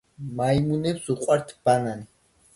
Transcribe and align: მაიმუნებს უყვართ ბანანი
მაიმუნებს 0.39 1.13
უყვართ 1.17 1.55
ბანანი 1.71 2.11